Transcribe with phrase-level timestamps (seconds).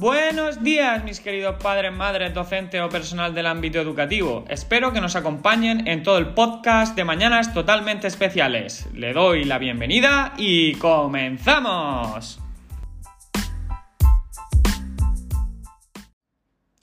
[0.00, 4.44] Buenos días, mis queridos padres, madres, docentes o personal del ámbito educativo.
[4.48, 8.86] Espero que nos acompañen en todo el podcast de Mañanas Totalmente Especiales.
[8.94, 12.38] Le doy la bienvenida y comenzamos.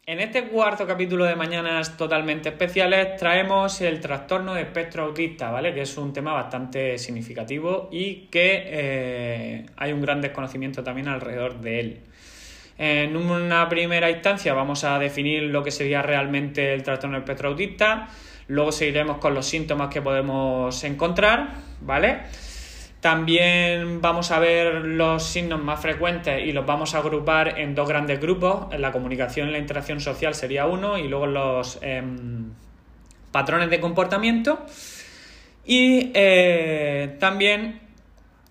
[0.06, 5.74] En este cuarto capítulo de Mañanas Totalmente Especiales traemos el trastorno de espectro autista, ¿vale?
[5.74, 11.61] Que es un tema bastante significativo y que eh, hay un gran desconocimiento también alrededor
[11.61, 12.02] de él.
[12.78, 18.10] En una primera instancia vamos a definir lo que sería realmente el trastorno espectro autista,
[18.48, 22.24] luego seguiremos con los síntomas que podemos encontrar, ¿vale?
[23.06, 27.88] También vamos a ver los signos más frecuentes y los vamos a agrupar en dos
[27.88, 28.68] grandes grupos.
[28.79, 32.50] La comunicación y la interacción social sería uno y luego los em,
[33.31, 34.66] patrones de comportamiento.
[35.66, 37.80] Y eh, también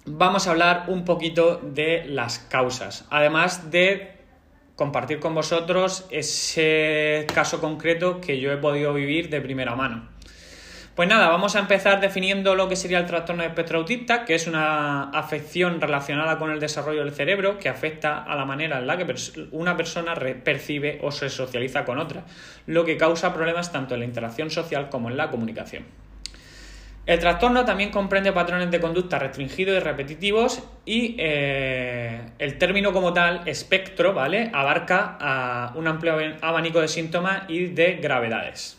[0.04, 4.13] vamos a hablar un poquito de las causas, además de
[4.76, 10.14] compartir con vosotros ese caso concreto que yo he podido vivir de primera mano.
[10.94, 14.36] Pues nada, vamos a empezar definiendo lo que sería el trastorno de espectro autista, que
[14.36, 18.86] es una afección relacionada con el desarrollo del cerebro que afecta a la manera en
[18.86, 19.04] la que
[19.50, 22.22] una persona percibe o se socializa con otra,
[22.66, 25.84] lo que causa problemas tanto en la interacción social como en la comunicación.
[27.06, 33.12] El trastorno también comprende patrones de conducta restringidos y repetitivos y eh, el término como
[33.12, 34.50] tal, espectro, ¿vale?
[34.54, 38.78] Abarca a un amplio abanico de síntomas y de gravedades.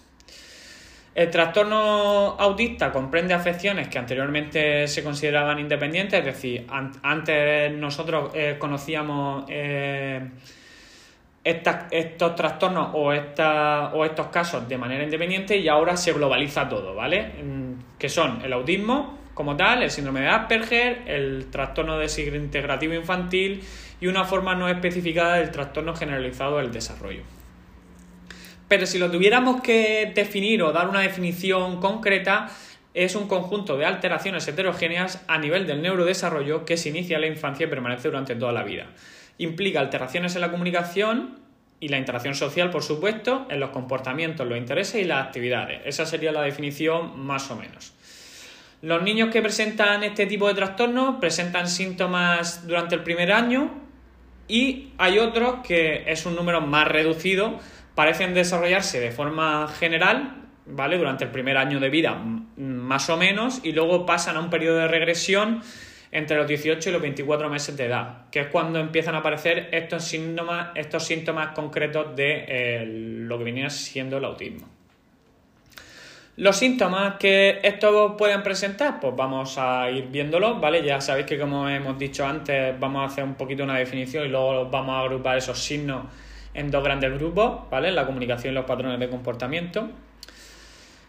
[1.14, 6.68] El trastorno autista comprende afecciones que anteriormente se consideraban independientes, es decir,
[7.04, 10.20] antes nosotros eh, conocíamos eh,
[11.44, 17.32] estos trastornos o, o estos casos de manera independiente y ahora se globaliza todo, ¿vale?
[17.98, 23.64] Que son el autismo como tal, el síndrome de Asperger, el trastorno de integrativo infantil
[24.00, 27.22] y una forma no especificada del trastorno generalizado del desarrollo.
[28.68, 32.50] Pero si lo tuviéramos que definir o dar una definición concreta,
[32.94, 37.28] es un conjunto de alteraciones heterogéneas a nivel del neurodesarrollo que se inicia en la
[37.28, 38.88] infancia y permanece durante toda la vida.
[39.38, 41.45] Implica alteraciones en la comunicación
[41.80, 45.82] y la interacción social, por supuesto, en los comportamientos, los intereses y las actividades.
[45.86, 47.94] Esa sería la definición más o menos.
[48.82, 53.72] Los niños que presentan este tipo de trastornos presentan síntomas durante el primer año
[54.48, 57.60] y hay otros que es un número más reducido,
[57.96, 60.98] parecen desarrollarse de forma general, ¿vale?
[60.98, 62.16] Durante el primer año de vida,
[62.58, 65.62] más o menos, y luego pasan a un periodo de regresión
[66.16, 69.68] entre los 18 y los 24 meses de edad, que es cuando empiezan a aparecer
[69.74, 74.66] estos síntomas, estos síntomas concretos de eh, lo que venía siendo el autismo.
[76.38, 80.84] Los síntomas que estos pueden presentar, pues vamos a ir viéndolos, ¿vale?
[80.84, 84.30] Ya sabéis que como hemos dicho antes, vamos a hacer un poquito una definición y
[84.30, 86.06] luego vamos a agrupar esos signos
[86.54, 87.92] en dos grandes grupos, ¿vale?
[87.92, 89.90] La comunicación y los patrones de comportamiento.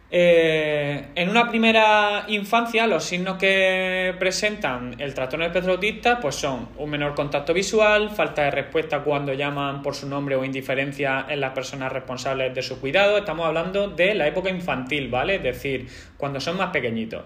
[0.08, 6.68] Eh, en una primera infancia, los signos que presentan el trastorno espectro autista pues son
[6.78, 11.40] un menor contacto visual, falta de respuesta cuando llaman por su nombre o indiferencia en
[11.40, 13.18] las personas responsables de su cuidado.
[13.18, 15.36] Estamos hablando de la época infantil, ¿vale?
[15.36, 17.24] Es decir, cuando son más pequeñitos.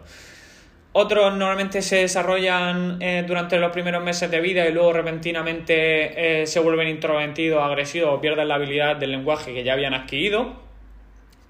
[0.92, 6.46] Otros normalmente se desarrollan eh, durante los primeros meses de vida y luego repentinamente eh,
[6.46, 10.69] se vuelven introvertidos, agresivos o pierden la habilidad del lenguaje que ya habían adquirido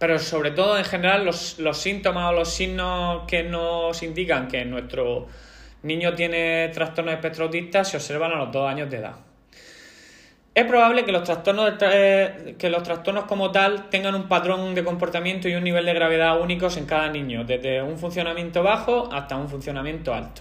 [0.01, 5.29] pero sobre todo en general los, síntomas o los signos que nos indican que nuestro
[5.83, 9.17] niño tiene trastorno de espectro autista se observan a los dos años de edad.
[10.55, 15.51] Es probable que los, trastornos que los trastornos como tal tengan un patrón de comportamiento
[15.51, 19.51] y un nivel de gravedad únicos en cada niño, desde un funcionamiento bajo hasta un
[19.51, 20.41] funcionamiento alto.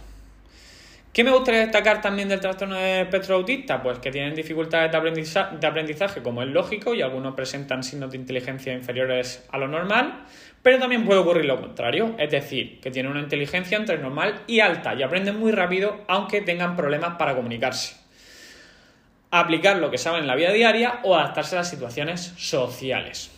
[1.11, 3.81] ¿Qué me gustaría destacar también del trastorno de espectro autista?
[3.81, 8.73] Pues que tienen dificultades de aprendizaje, como es lógico, y algunos presentan signos de inteligencia
[8.73, 10.25] inferiores a lo normal,
[10.61, 14.59] pero también puede ocurrir lo contrario, es decir, que tienen una inteligencia entre normal y
[14.59, 17.95] alta y aprenden muy rápido aunque tengan problemas para comunicarse.
[19.31, 23.31] Aplicar lo que saben en la vida diaria o adaptarse a las situaciones sociales.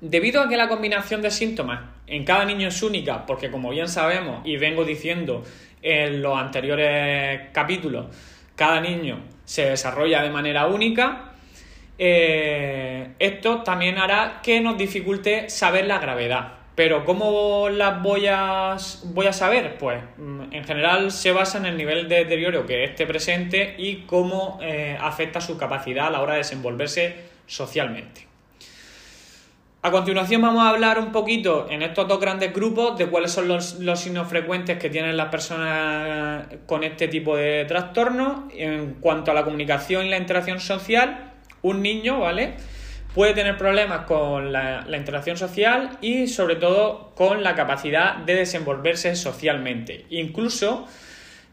[0.00, 3.88] Debido a que la combinación de síntomas en cada niño es única, porque como bien
[3.88, 5.44] sabemos y vengo diciendo
[5.82, 8.06] en los anteriores capítulos,
[8.56, 11.32] cada niño se desarrolla de manera única,
[11.98, 16.52] eh, esto también hará que nos dificulte saber la gravedad.
[16.74, 19.78] Pero ¿cómo las voy a, voy a saber?
[19.78, 24.02] Pues mm, en general se basa en el nivel de deterioro que esté presente y
[24.06, 27.14] cómo eh, afecta su capacidad a la hora de desenvolverse
[27.46, 28.33] socialmente.
[29.86, 33.48] A continuación vamos a hablar un poquito en estos dos grandes grupos de cuáles son
[33.48, 38.48] los, signos frecuentes que tienen las personas con este tipo de trastorno.
[38.54, 42.54] En cuanto a la comunicación y la interacción social, un niño, ¿vale?
[43.14, 49.14] Puede tener problemas con la, interacción social y sobre todo con la capacidad de desenvolverse
[49.14, 50.06] socialmente.
[50.08, 50.88] Incluso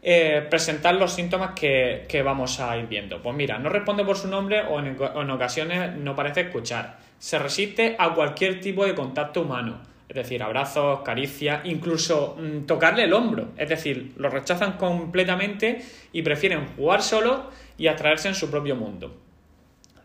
[0.02, 3.22] eh, presentar los síntomas que, vamos a ir viendo.
[3.22, 7.94] Pues mira, no responde por su nombre o en ocasiones no parece escuchar se resiste
[8.00, 9.78] a cualquier tipo de contacto humano,
[10.08, 16.22] es decir, abrazos, caricias, incluso mm, tocarle el hombro, es decir, lo rechazan completamente y
[16.22, 17.48] prefieren jugar solo
[17.78, 19.16] y abstraerse en su propio mundo.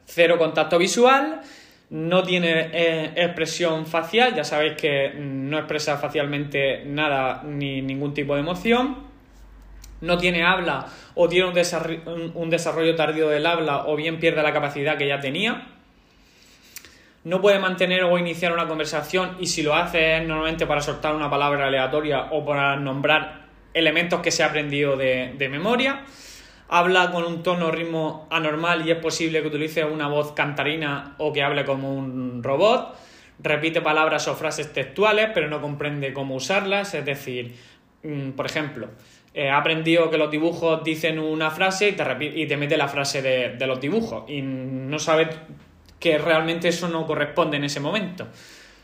[0.06, 1.42] Cero contacto visual,
[1.90, 8.14] no tiene eh, expresión facial, ya sabéis que mm, no expresa facialmente nada ni ningún
[8.14, 9.07] tipo de emoción,
[10.02, 14.54] no tiene habla o tiene un un desarrollo tardío del habla o bien pierde la
[14.54, 15.68] capacidad que ya tenía,
[17.28, 21.14] no puede mantener o iniciar una conversación y si lo hace es normalmente para soltar
[21.14, 26.04] una palabra aleatoria o para nombrar elementos que se ha aprendido de, memoria.
[26.70, 31.16] Habla con un tono o ritmo anormal y es posible que utilice una voz cantarina
[31.18, 32.96] o que hable como un robot.
[33.40, 36.94] Repite palabras o frases textuales pero no comprende cómo usarlas.
[36.94, 37.58] Es decir,
[38.04, 38.88] mm, por ejemplo,
[39.38, 42.04] eh, ha aprendido que los dibujos dicen una frase y te,
[42.34, 45.30] y te mete la frase de, de los dibujos y no sabe
[46.00, 48.28] que realmente eso no corresponde en ese momento.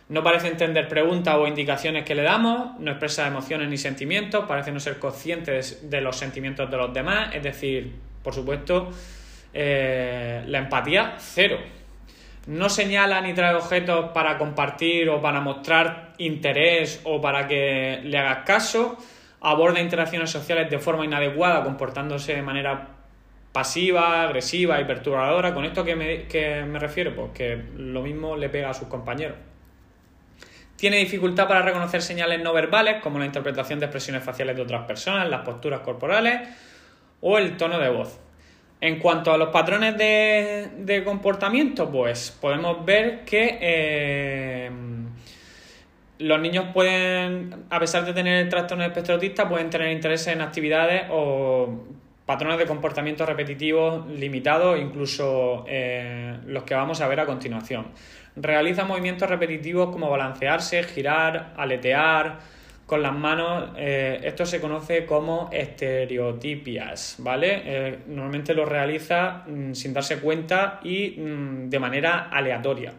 [0.10, 4.72] No parece entender preguntas o indicaciones que le damos, no expresa emociones ni sentimientos, parece
[4.72, 7.92] no ser consciente de los sentimientos de los demás, es decir,
[8.22, 8.92] por supuesto,
[9.56, 11.58] eh, la empatía cero.
[12.46, 18.18] No señala ni trae objetos para compartir o para mostrar interés o para que le
[18.20, 19.00] hagas caso,
[19.44, 22.88] aborda interacciones sociales de forma inadecuada, comportándose de manera
[23.52, 25.54] pasiva, agresiva y perturbadora.
[25.54, 26.26] ¿Con esto que me,
[26.66, 27.14] me refiero?
[27.14, 29.38] Pues que lo mismo le pega a sus compañeros.
[30.78, 34.86] Tiene dificultad para reconocer señales no verbales, como la interpretación de expresiones faciales de otras
[34.86, 36.50] personas, las posturas corporales
[37.22, 38.20] o el tono de voz.
[38.82, 44.72] En cuanto a los patrones de, comportamiento, pues podemos ver que eh,
[46.24, 51.04] los niños pueden, a pesar de tener trastorno espectro autista, pueden tener interés en actividades
[51.12, 51.84] o
[52.26, 57.88] patrones de comportamiento repetitivos limitados, incluso eh, los que vamos a ver a continuación.
[58.38, 62.40] Realiza movimientos repetitivos como balancearse, girar, aletear
[62.86, 63.72] con las manos.
[63.76, 67.62] Eh, esto se conoce como estereotipias, ¿vale?
[67.66, 72.94] Eh, normalmente lo realiza mm, sin darse cuenta y mm, de manera aleatoria.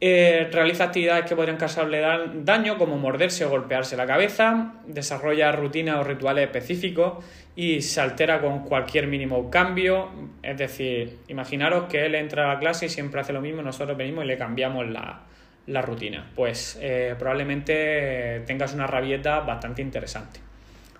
[0.00, 2.00] Realiza actividades que podrían causarle
[2.34, 7.24] daño, como morderse o golpearse la cabeza, desarrolla rutinas o rituales específicos
[7.56, 10.10] y se altera con cualquier mínimo cambio.
[10.44, 13.98] Es decir, imaginaros que él entra a la clase y siempre hace lo mismo, nosotros
[13.98, 16.30] venimos y le cambiamos la, rutina.
[16.36, 20.38] Pues eh, probablemente tengas una rabieta bastante interesante.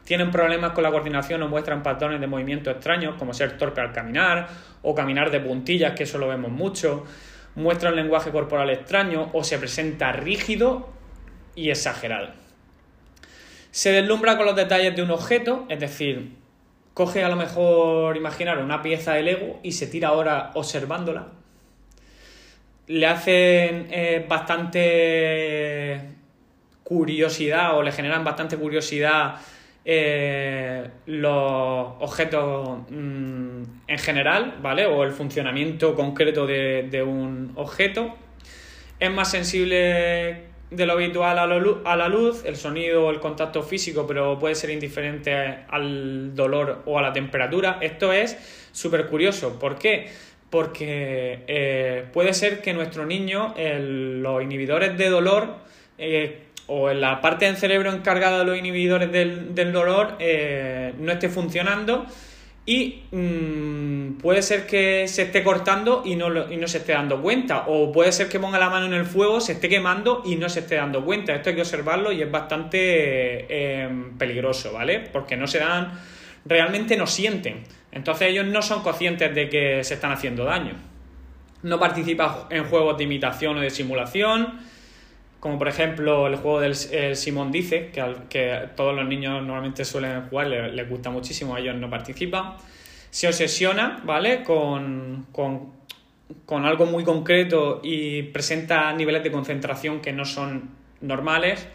[0.03, 3.93] Tienen problemas con la coordinación o muestran patrones de movimiento extraños, como ser torpe al
[3.93, 4.49] caminar
[4.83, 7.07] o caminar de puntillas, que eso lo vemos mucho.
[7.59, 10.91] Muestra un lenguaje corporal extraño o se presenta rígido
[11.57, 12.29] y exagerado.
[13.73, 16.37] Se deslumbra con los detalles de un objeto, es decir,
[16.95, 21.33] coge a lo mejor, imaginar, una pieza de Lego y se tira ahora observándola.
[22.87, 26.01] Le hacen eh, bastante
[26.85, 29.35] curiosidad o le generan bastante curiosidad
[29.85, 34.87] eh, los objetos mm, en general, ¿vale?
[34.87, 38.15] O el funcionamiento concreto de, de un objeto.
[39.01, 43.63] Es más sensible de lo habitual a, a la luz, el sonido o el contacto
[43.63, 45.33] físico, pero puede ser indiferente
[45.69, 47.79] al dolor o a la temperatura.
[47.81, 49.59] Esto es súper curioso.
[49.59, 50.09] ¿Por qué?
[50.51, 55.57] Porque eh, puede ser que nuestro niño, los inhibidores de dolor,
[55.99, 61.13] eh, o en la parte del cerebro encargada de los inhibidores del, dolor, eh, no
[61.13, 62.07] esté funcionando
[62.69, 67.23] y mm, puede ser que se esté cortando y no, y no se esté dando
[67.23, 70.37] cuenta, o puede ser que ponga la mano en el fuego, se esté quemando y
[70.37, 71.35] no se esté dando cuenta.
[71.35, 75.01] Esto hay que observarlo y es bastante em, peligroso, ¿vale?
[75.01, 75.99] Porque no se dan,
[76.45, 77.65] realmente no sienten.
[77.91, 80.75] Entonces ellos no son conscientes de que se están haciendo daño.
[81.63, 84.61] No participa en juegos de imitación o de simulación
[85.41, 90.29] como por ejemplo el juego del Simón Dice, que, que todos los niños normalmente suelen
[90.29, 92.55] jugar, les, gusta muchísimo, ellos no participan.
[93.11, 94.43] Se obsesiona, ¿vale?
[94.43, 101.67] Con, con, algo muy concreto y presenta niveles de concentración que no son normales.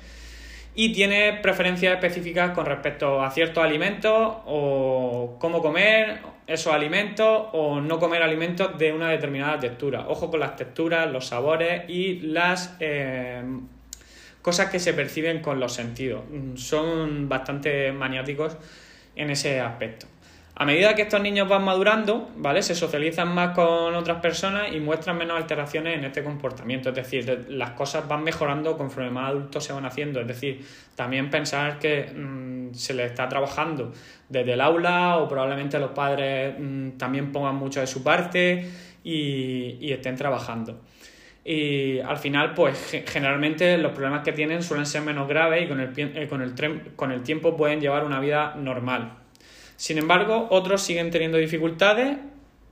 [0.75, 7.79] Y tiene preferencias específicas con respecto a ciertos alimentos o cómo comer esos alimentos o
[7.79, 10.07] no comer alimentos de una determinada textura.
[10.07, 13.43] Ojo con las texturas, los sabores y las eh,
[14.41, 16.23] cosas que se perciben con los sentidos.
[16.29, 18.57] Mm, son bastante maniáticos
[19.15, 20.07] en ese aspecto.
[20.55, 22.61] A medida que estos niños van madurando, ¿vale?
[22.61, 26.89] Se socializan más con otras personas y muestran menos alteraciones en este comportamiento.
[26.89, 30.21] Es decir, las cosas van mejorando conforme más adultos se van haciendo.
[30.21, 30.63] Es decir,
[30.95, 33.93] también pensar que mm, se les está trabajando
[34.29, 38.69] desde el aula o probablemente los padres mm, también pongan mucho de su parte
[39.03, 40.81] y, estén trabajando.
[41.43, 45.79] Y al final, pues generalmente los problemas que tienen suelen ser menos graves y con
[45.79, 46.53] el, eh, con el,
[46.95, 49.22] con el tiempo pueden llevar una vida normal.
[49.75, 52.17] Sin embargo, otros siguen teniendo dificultades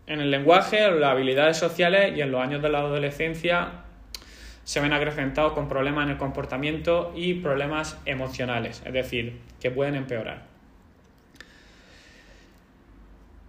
[0.08, 3.72] en el lenguaje, en las habilidades sociales y en los años de la adolescencia
[4.63, 9.96] se ven acrecentados con problemas en el comportamiento y problemas emocionales, es decir, que pueden
[9.96, 10.43] empeorar.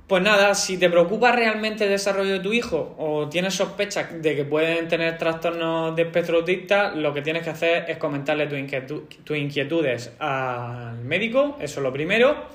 [0.06, 4.36] Pues nada, si te preocupa realmente el desarrollo de tu hijo o tienes sospechas de
[4.36, 9.36] que pueden tener trastornos de espectro autista, lo que tienes que hacer es comentarle tus
[9.36, 12.48] inquietudes al médico, eso es lo primero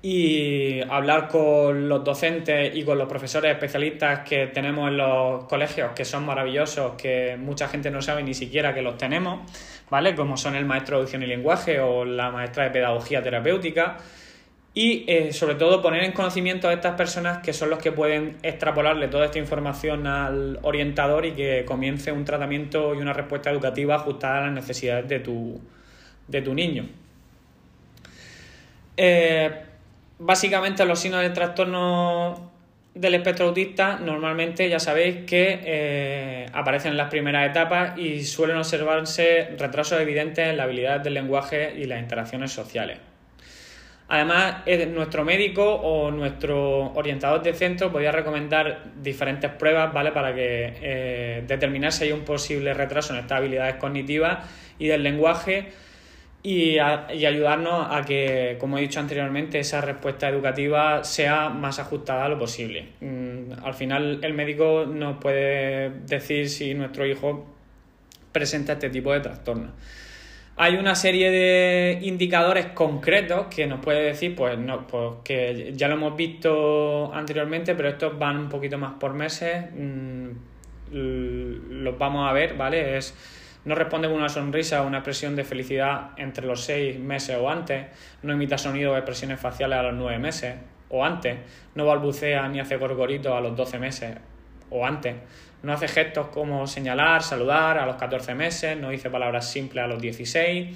[0.00, 5.90] y hablar con los docentes y con los profesores especialistas que tenemos en los colegios,
[5.92, 9.40] que son maravillosos, que mucha gente no sabe ni siquiera que los tenemos,
[9.90, 10.14] ¿vale?
[10.14, 13.96] Como son el maestro de audición y lenguaje o la maestra de pedagogía terapéutica.
[14.72, 18.36] Y eh, sobre todo poner en conocimiento a estas personas que son los que pueden
[18.44, 23.96] extrapolarle toda esta información al orientador y que comience un tratamiento y una respuesta educativa
[23.96, 25.60] ajustada a las necesidades de tu,
[26.28, 26.86] de tu niño.
[28.96, 29.67] Eh,
[30.18, 32.50] básicamente los signos del trastorno
[32.94, 38.56] del espectro autista normalmente ya sabéis que eh, aparecen en las primeras etapas y suelen
[38.56, 42.98] observarse retrasos evidentes en la habilidad del lenguaje y las interacciones sociales.
[44.10, 50.12] Además, nuestro médico o nuestro orientador de centro podría recomendar diferentes pruebas ¿vale?
[50.12, 54.38] para que eh, determinar si hay un posible retraso en estas habilidades cognitivas
[54.78, 55.68] y del lenguaje
[56.50, 62.28] y, ayudarnos a que, como he dicho anteriormente, esa respuesta educativa sea más ajustada a
[62.30, 62.88] lo posible.
[63.00, 67.46] Mm, al final, el médico nos puede decir si nuestro hijo
[68.32, 69.72] presenta este tipo de trastornos.
[70.56, 75.86] Hay una serie de indicadores concretos que nos puede decir, pues, no, pues que ya
[75.88, 79.66] lo hemos visto anteriormente, pero estos van un poquito más por meses.
[79.76, 80.30] Mm,
[80.90, 82.96] los vamos a ver, ¿vale?
[82.96, 83.14] Es
[83.68, 87.50] no responde con una sonrisa o una expresión de felicidad entre los seis meses o
[87.50, 87.84] antes,
[88.22, 90.54] no imita sonidos o expresiones faciales a los nueve meses
[90.88, 91.36] o antes,
[91.74, 94.16] no balbucea ni hace gorgoritos a los doce meses
[94.70, 95.16] o antes,
[95.62, 99.86] no hace gestos como señalar, saludar a los 14 meses, no dice palabras simples a
[99.86, 100.74] los 16,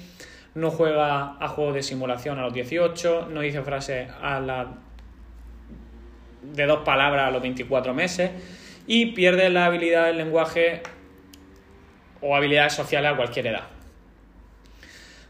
[0.53, 4.67] no juega a juegos de simulación a los 18, no dice frases a la...
[6.43, 8.29] de dos palabras a los 24 meses.
[8.85, 10.83] Y pierde la habilidad del lenguaje
[12.23, 13.63] o habilidades sociales a cualquier edad.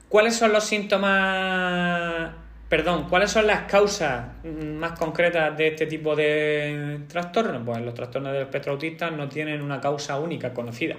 [0.08, 2.32] ¿Cuáles son los síntomas,
[2.70, 7.64] perdón, cuáles son las causas más concretas de este tipo de trastornos?
[7.66, 10.98] Pues los trastornos del espectro autista no tienen una causa única conocida.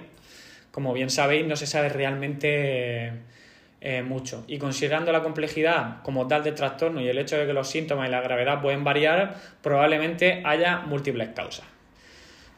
[0.71, 3.13] Como bien sabéis, no se sabe realmente
[3.79, 4.43] eh, mucho.
[4.47, 8.09] Y considerando la complejidad como tal del trastorno y el hecho de que los síntomas
[8.09, 11.65] y la gravedad pueden variar, probablemente haya múltiples causas.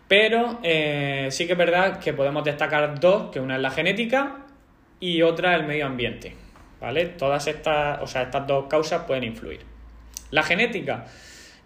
[0.07, 4.45] Pero eh, sí que es verdad que podemos destacar dos, que una es la genética
[4.99, 6.35] y otra el medio ambiente.
[6.79, 7.07] ¿Vale?
[7.07, 9.61] Todas estas, o sea, estas dos causas pueden influir.
[10.31, 11.05] La genética.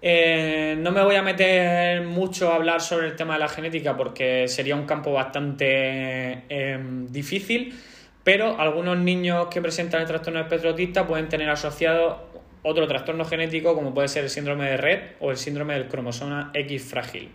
[0.02, 3.96] Eh, no me voy a meter mucho a hablar sobre el tema de la genética
[3.96, 7.80] porque sería un campo bastante em, difícil,
[8.24, 12.30] pero algunos niños que presentan el trastorno espectro pueden tener asociado
[12.64, 16.50] otro trastorno genético como puede ser el síndrome de Red o el síndrome del cromosoma
[16.54, 17.30] X frágil.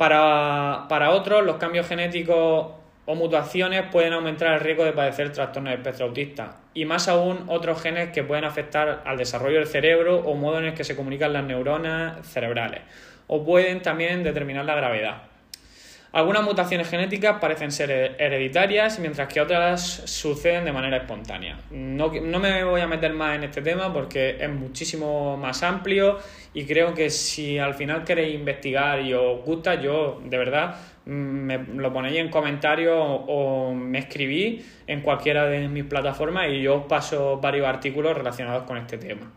[0.00, 2.68] Para, otros, los cambios genéticos
[3.04, 7.44] o mutaciones pueden aumentar el riesgo de padecer trastornos de espectro autista y más aún
[7.48, 10.96] otros genes que pueden afectar al desarrollo del cerebro o modo en el que se
[10.96, 12.80] comunican las neuronas cerebrales
[13.26, 15.29] o pueden también determinar la gravedad.
[16.12, 21.60] Algunas mutaciones genéticas parecen ser hereditarias, mientras que otras suceden de manera espontánea.
[21.70, 26.18] No, no, me voy a meter más en este tema porque es muchísimo más amplio
[26.52, 30.74] y creo que si al final queréis investigar y os gusta, yo de verdad
[31.06, 36.60] mm, me lo ponéis en comentarios o me escribí en cualquiera de mis plataformas y
[36.60, 39.30] yo os paso varios artículos relacionados con este tema.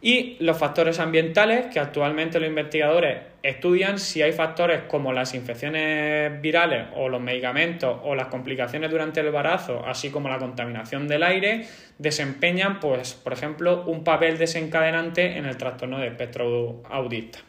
[0.00, 6.40] Y los factores ambientales, que actualmente los investigadores estudian si hay factores como las infecciones
[6.40, 11.22] virales o los medicamentos o las complicaciones durante el embarazo, así como la contaminación del
[11.22, 11.66] aire,
[11.98, 17.40] desempeñan, pues, por ejemplo, un papel desencadenante en el trastorno del espectro autista.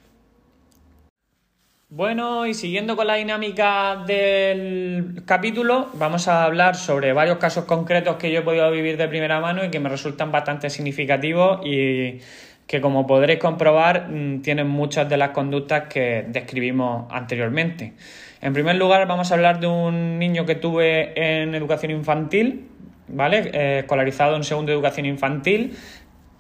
[1.91, 8.17] Bueno, y siguiendo con la dinámica del capítulo, vamos a hablar sobre varios casos concretos
[8.17, 12.19] que yo he podido vivir de primera mano y que me resultan bastante significativos y
[12.67, 17.93] que como podréis comprobar mm, tienen muchas de las conductas que describimos anteriormente.
[18.39, 22.67] En primer lugar, vamos a hablar de un niño que tuve en educación infantil,
[23.07, 23.49] ¿vale?
[23.51, 25.75] Eh, escolarizado en segundo educación infantil,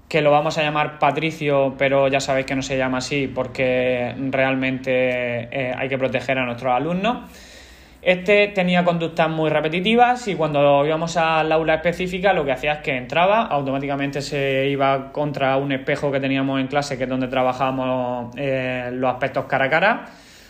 [0.09, 4.15] que lo vamos a llamar Patricio, pero ya sabéis que no se llama así porque
[4.31, 7.29] realmente eh, hay que proteger a nuestros alumnos.
[8.01, 12.79] Este tenía conductas muy repetitivas y cuando íbamos al aula específica lo que hacía es
[12.79, 17.27] que entraba, automáticamente se iba contra un espejo que teníamos en clase, que es donde
[17.27, 20.05] trabajábamos eh, los aspectos cara a cara,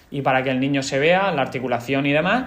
[0.10, 2.46] y para que el niño se vea, la articulación y demás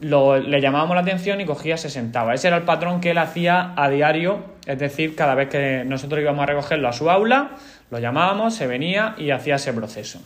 [0.00, 2.34] le llamábamos la atención y cogía, se sentaba.
[2.34, 6.20] Ese era el patrón que él hacía a diario, es decir, cada vez que nosotros
[6.20, 7.50] íbamos a recogerlo a su aula,
[7.90, 10.20] lo llamábamos, se venía y hacía ese proceso.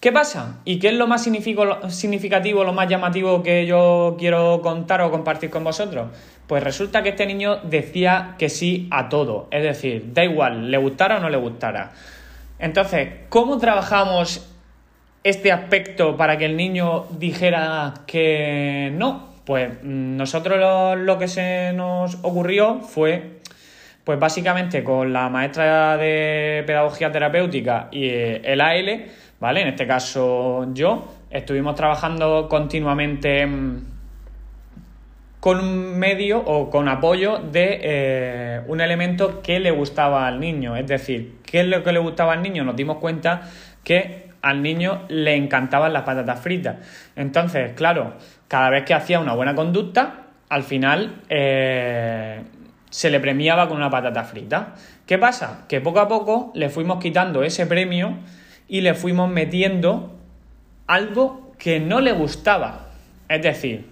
[0.00, 0.60] ¿Qué pasa?
[0.66, 5.48] ¿Y qué es lo más significativo, lo más llamativo que yo quiero contar o compartir
[5.48, 6.10] con vosotros?
[6.46, 10.76] Pues resulta que este niño decía que sí a todo, es decir, da igual, le
[10.76, 11.92] gustara o no le gustara.
[12.58, 14.53] Entonces, ¿cómo trabajamos
[15.24, 19.30] este aspecto para que el niño dijera que no?
[19.46, 23.40] Pues mm, nosotros lo, que se nos ocurrió fue,
[24.04, 29.06] pues básicamente con la maestra de pedagogía terapéutica y eh, el AL,
[29.40, 29.62] ¿vale?
[29.62, 33.94] En este caso yo, estuvimos trabajando continuamente mm,
[35.40, 40.76] con un medio o con apoyo de eh, un elemento que le gustaba al niño.
[40.76, 42.64] Es decir, ¿qué es lo que le gustaba al niño?
[42.64, 43.42] Nos dimos cuenta
[43.82, 46.76] que al niño le encantaban las patatas fritas.
[47.16, 48.12] Entonces, claro,
[48.46, 52.42] cada vez que hacía una buena conducta, al final eh,
[52.90, 54.74] se le premiaba con una patata frita.
[55.06, 55.64] ¿Qué pasa?
[55.66, 58.18] Que poco a poco le fuimos quitando ese premio
[58.68, 60.14] y le fuimos metiendo
[60.86, 62.88] algo que no le gustaba.
[63.30, 63.86] Es decir,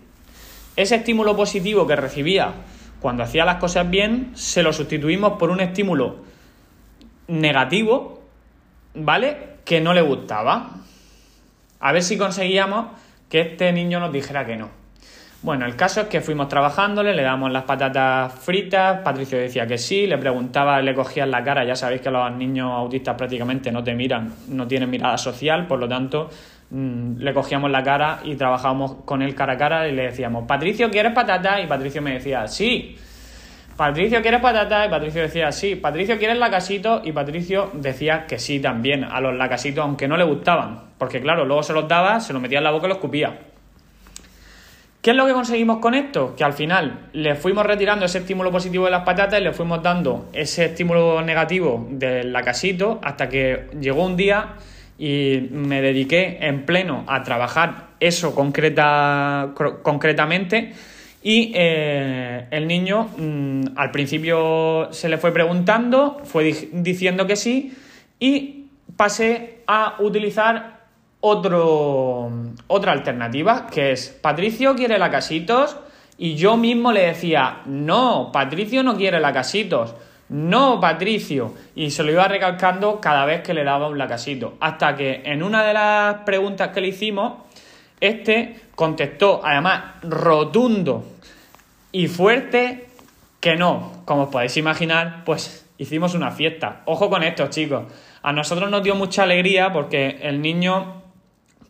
[0.77, 2.53] ese estímulo positivo que recibía
[3.01, 6.19] cuando hacía las cosas bien, se lo sustituimos por un estímulo
[7.27, 8.23] negativo,
[8.95, 9.52] ¿vale?
[9.65, 10.71] Que no le gustaba.
[11.81, 12.87] A ver si conseguíamos
[13.29, 14.83] que este niño nos dijera que no.
[15.43, 19.77] Bueno, el caso es que fuimos trabajándole, le damos las patatas fritas, Patricio decía que
[19.77, 23.83] sí, le preguntaba, le cogían la cara, ya sabéis que los niños autistas prácticamente no
[23.83, 26.31] te miran, no tienen mirada social, por lo tanto
[26.71, 30.47] mm, le cogíamos la cara y trabajábamos con él cara a cara y le decíamos,
[30.47, 31.65] Patricio, ¿quieres patatas?
[31.65, 32.97] Y Patricio me decía, sí.
[33.77, 34.87] Patricio, ¿quieres patata?
[34.87, 35.77] Y Patricio decía sí.
[35.77, 37.03] Patricio, ¿quieres lacasitos?
[37.05, 40.81] Y Patricio decía que sí también a los lacasitos, aunque no le gustaban.
[40.99, 43.39] Porque claro, luego se los daba, se los metía en la boca y los escupía.
[45.01, 46.37] ¿Qué es lo que conseguimos con esto?
[46.37, 49.83] Que al final le fuimos retirando ese estímulo positivo de las patatas y le fuimos
[49.83, 54.51] dando ese estímulo negativo del lacasito hasta que llegó un día
[54.99, 59.51] y me dediqué en pleno a trabajar eso concreta,
[59.83, 60.73] concretamente
[61.23, 67.73] y eh, el niño mm, al principio se le fue preguntando, fue diciendo que sí
[68.19, 70.83] y pasé a utilizar
[71.21, 72.31] otro,
[72.67, 75.77] otra alternativa, que es Patricio quiere lacasitos
[76.19, 79.95] y yo mismo le decía, no, Patricio no quiere lacasitos,
[80.29, 84.97] no, Patricio, y se lo iba recalcando cada vez que le daba un lacasito, hasta
[84.97, 87.35] que en una de las preguntas que le hicimos,
[88.03, 91.05] este contestó, además, rotundo
[91.93, 92.89] y fuerte
[93.41, 94.03] que no.
[94.05, 96.83] Como os podéis imaginar, pues hicimos una fiesta.
[96.85, 97.85] Ojo con esto, chicos.
[98.23, 101.03] A nosotros nos dio mucha alegría porque el niño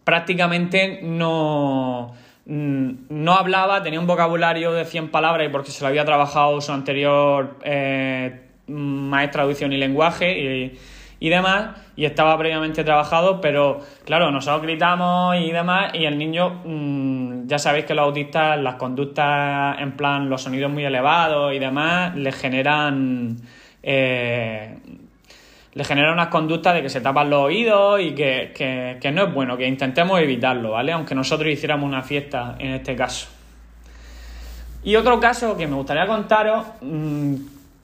[0.05, 2.15] prácticamente no,
[2.47, 6.61] mm, no hablaba, tenía un vocabulario de 100 palabras y porque se lo había trabajado
[6.63, 10.79] su anterior eh, maestra de audición y lenguaje
[11.23, 16.63] y demás, y estaba previamente trabajado, pero claro, nosotros gritamos y demás, y el niño,
[16.65, 21.61] mm, ya sabéis que los autistas, las conductas en plan, los sonidos muy elevados y
[21.61, 23.37] demás, le generan...
[23.85, 24.79] Eh,
[25.75, 29.57] le generan unas conductas de que se tapan los oídos y que, no es bueno,
[29.57, 30.93] que intentemos evitarlo, ¿vale?
[30.93, 33.29] Aunque nosotros hiciéramos una fiesta en este caso.
[34.83, 37.35] Y otro caso que me gustaría contaros, mm,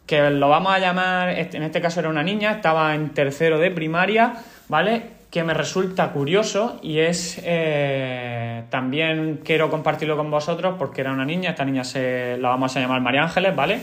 [0.08, 3.70] que lo vamos a llamar, en este caso era una niña, estaba en tercero de
[3.70, 4.34] primaria,
[4.66, 5.18] ¿vale?
[5.30, 11.24] Que me resulta curioso y es, eh, también quiero compartirlo con vosotros porque era una
[11.24, 13.80] niña, esta niña se la vamos a llamar María Ángeles, ¿vale?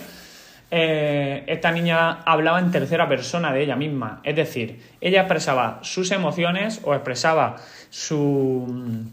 [0.71, 4.19] eh, esta niña hablaba en tercera persona de ella misma.
[4.23, 7.57] Es decir, ella expresaba sus emociones o expresaba
[7.89, 9.05] su,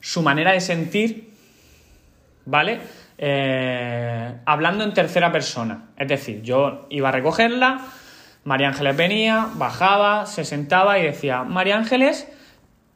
[0.00, 1.30] su manera de sentir,
[2.44, 2.80] ¿vale?
[3.16, 5.90] Eh, hablando en tercera persona.
[5.96, 7.80] Es decir, yo iba a recogerla,
[8.44, 12.28] María Ángeles venía, bajaba, se sentaba y decía, María Ángeles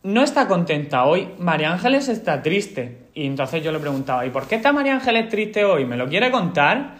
[0.02, 3.08] no está contenta hoy, María Ángeles está triste.
[3.14, 5.84] Y entonces yo le preguntaba, ¿y por qué está María Ángeles triste hoy?
[5.84, 6.96] ¿Me lo quiere contar?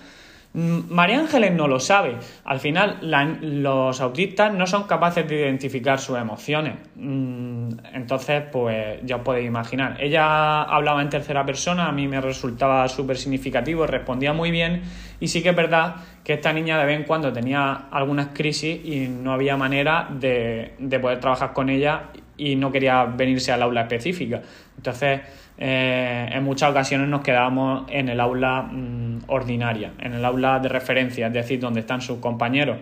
[0.59, 2.17] María Ángeles no lo sabe.
[2.45, 2.99] Al final,
[3.43, 6.75] los autistas no son capaces de identificar sus emociones.
[6.97, 9.97] Mm, entonces, pues ya os podéis imaginar.
[10.01, 14.83] Ella hablaba en tercera persona, a mí me resultaba súper significativo, respondía muy bien.
[15.21, 18.81] Y sí que es verdad que esta niña de vez en cuando tenía algunas crisis
[18.85, 23.63] y no había manera de, de poder trabajar con ella y no quería venirse al
[23.63, 24.43] aula específica.
[24.77, 25.21] Entonces,
[25.59, 30.69] eh, en muchas ocasiones nos quedábamos en el aula mm, ordinaria, en el aula de
[30.69, 32.79] referencia, es decir, donde están sus compañeros.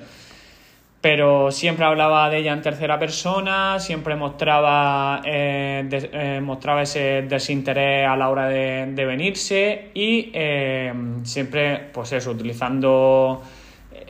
[1.01, 8.09] Pero siempre hablaba de ella en tercera persona, siempre mostraba, eh, eh, mostraba ese desinterés
[8.09, 10.33] a la hora de, de venirse y
[11.23, 13.43] siempre, pues eso, utilizando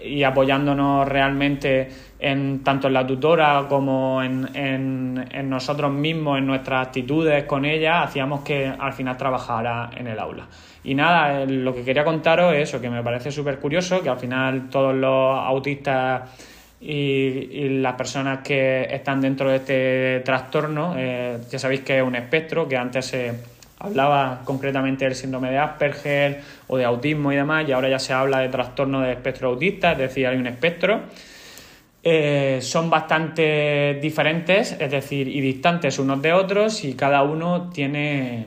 [0.03, 6.89] y apoyándonos realmente en tanto en la tutora como en, en, nosotros mismos, en nuestras
[6.89, 10.47] actitudes con ella, hacíamos que al final trabajara en el aula.
[10.85, 14.09] Y nada, eh, lo que quería contaros es eso, que me parece súper curioso, que
[14.09, 16.31] al final todos los autistas
[16.81, 22.15] y, las personas que están dentro de este trastorno, eh, ya sabéis que es un
[22.15, 27.69] espectro, que antes se hablaba concretamente del síndrome de Asperger o de autismo y demás,
[27.69, 31.03] y ahora ya se habla de trastorno de espectro autista, es decir, hay un espectro.
[32.03, 38.47] Eh, son bastante diferentes, es decir, y distantes unos de otros, y cada uno tiene,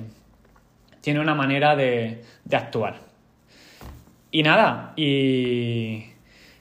[1.01, 2.95] tiene una manera de, actuar.
[4.31, 6.05] Y nada, y,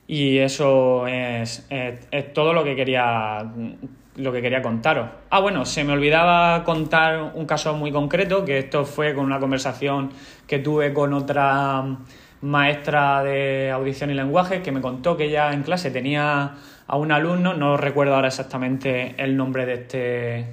[0.09, 3.49] eso es, es, todo lo que quería
[4.19, 5.09] lo que quería contaros.
[5.31, 9.41] Ah, bueno, se me olvidaba contar un caso muy concreto, que esto fue con una
[9.41, 10.11] conversación
[10.47, 11.85] que tuve con otra
[12.43, 16.55] maestra de audición y lenguaje que me contó que ella en clase tenía
[16.87, 20.47] a un alumno, no recuerdo ahora exactamente el nombre de este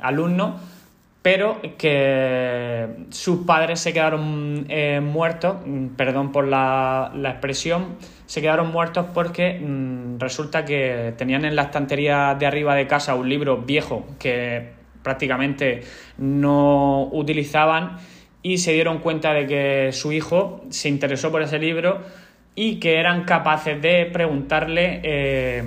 [0.00, 0.56] alumno,
[1.22, 5.56] pero que sus padres se quedaron eh, muertos,
[5.96, 7.96] perdón por la, expresión,
[8.32, 13.14] se quedaron muertos porque mm, resulta que tenían en la estantería de arriba de casa
[13.14, 14.70] un libro viejo que
[15.02, 15.82] prácticamente
[16.16, 17.98] no utilizaban
[18.40, 22.00] y se dieron cuenta de que su hijo se interesó por ese libro
[22.54, 25.62] y que eran capaces de preguntarle eh,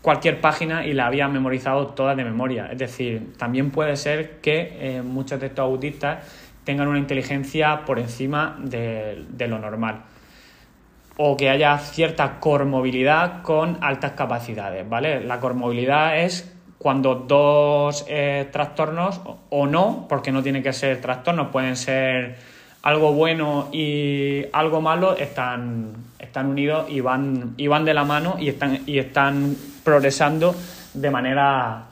[0.00, 2.70] cualquier página y la había memorizado toda de memoria.
[2.72, 6.24] Es decir, también puede ser que eh, muchos de estos autistas
[6.64, 10.04] tengan una inteligencia por encima de, lo normal
[11.18, 15.20] o que haya cierta cormovilidad con altas capacidades, ¿vale?
[15.22, 21.48] La cormovilidad es cuando dos eh, trastornos o no, porque no tiene que ser trastornos,
[21.48, 22.36] pueden ser
[22.82, 28.36] algo bueno y algo malo, están, están unidos y van, y van de la mano
[28.38, 30.54] y están, y están progresando
[30.94, 31.86] de manera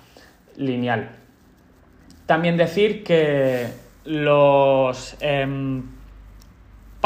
[0.57, 1.11] lineal.
[2.27, 3.67] También decir que
[4.05, 5.96] los em,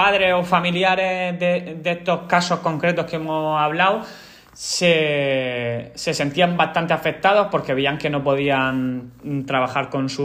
[0.01, 4.01] padres o familiares de, estos casos concretos que hemos hablado
[4.55, 9.11] se, sentían bastante afectados porque veían que no podían
[9.47, 10.23] trabajar con su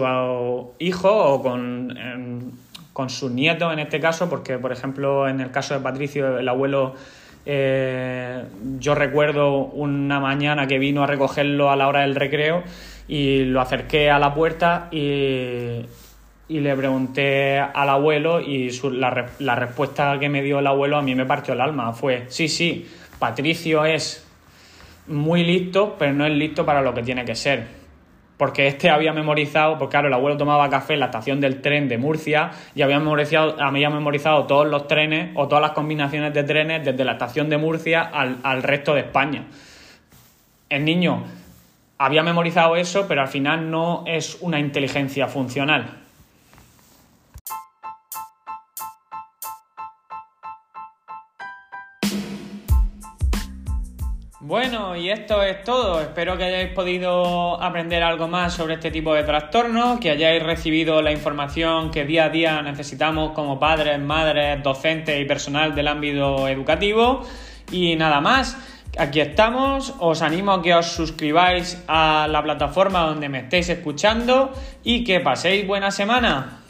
[0.80, 2.54] hijo o con,
[2.94, 6.48] con sus nietos en este caso, porque por ejemplo en el caso de Patricio el
[6.48, 6.94] abuelo
[7.46, 8.46] eh,
[8.80, 12.64] yo recuerdo una mañana que vino a recogerlo a la hora del recreo
[13.10, 15.82] y lo acerqué a la puerta y,
[16.50, 21.16] le pregunté al abuelo y la, la respuesta que me dio el abuelo a mí
[21.16, 21.94] me partió el alma.
[21.94, 22.88] Fue, sí, sí,
[23.20, 24.28] Patricio es
[25.08, 27.86] muy listo, pero no es listo para lo que tiene que ser
[28.38, 31.88] porque este había memorizado, porque claro, el abuelo tomaba café en la estación del tren
[31.88, 36.44] de Murcia y había memorizado, había memorizado todos los trenes o todas las combinaciones de
[36.44, 39.46] trenes desde la estación de Murcia al, al resto de España.
[40.70, 41.24] El niño
[41.98, 46.05] había memorizado eso, pero al final no es una inteligencia funcional.
[54.48, 56.00] Bueno, y esto es todo.
[56.00, 61.02] Espero que hayáis podido aprender algo más sobre este tipo de trastornos, que hayáis recibido
[61.02, 66.48] la información que día a día necesitamos como padres, madres, docentes y personal del ámbito
[66.48, 67.26] educativo.
[67.72, 68.56] Y nada más,
[69.00, 69.96] aquí estamos.
[69.98, 74.54] Os animo a que os suscribáis a la plataforma donde me estéis escuchando
[74.84, 76.65] y que paséis buena semana.